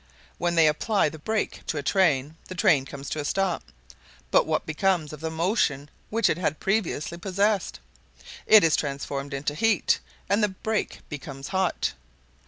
[0.39, 3.61] When they apply the brake to a train, the train comes to a stop;
[4.31, 7.79] but what becomes of the motion which it had previously possessed?
[8.47, 11.93] It is transformed into heat, and the brake becomes hot.